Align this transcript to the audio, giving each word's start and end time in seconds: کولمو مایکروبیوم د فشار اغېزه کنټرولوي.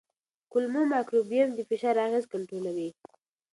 کولمو 0.51 0.81
مایکروبیوم 0.91 1.49
د 1.53 1.59
فشار 1.69 1.95
اغېزه 2.07 2.27
کنټرولوي. 2.33 2.89